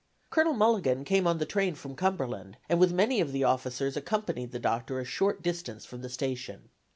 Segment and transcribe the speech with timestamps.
[0.31, 4.51] Colonel Mulligan came on the train from Cumberland, and with many of the officers accompanied
[4.51, 6.71] the Doctor a short distance from the station.